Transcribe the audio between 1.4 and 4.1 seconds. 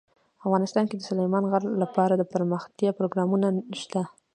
غر لپاره دپرمختیا پروګرامونه شته.